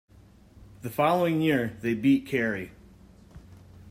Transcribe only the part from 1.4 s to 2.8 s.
year they beat Kerry.